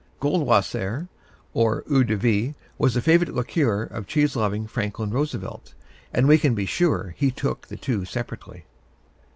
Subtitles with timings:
[0.19, 1.09] Goldwasser,
[1.53, 5.75] or Eau de Vie, was a favorite liqueur of cheese loving Franklin Roosevelt,
[6.11, 8.65] and we can be sure he took the two separately.